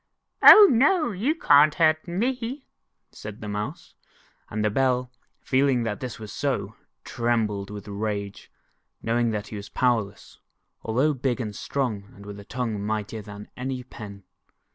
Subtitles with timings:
[0.41, 2.65] "Oh, no, you cant hurt me,"
[3.11, 3.93] said the Mouse,
[4.49, 8.51] and the Bell, feeling that this was so, trembled with rage,
[9.03, 10.39] knowing that he was powerless,
[10.81, 14.23] although big and strong, and with a tongue mightier than any pen.